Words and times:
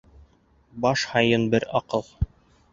Баш 0.87 1.05
һайын 1.13 1.47
бер 1.55 1.71
аҡыл. 1.81 2.11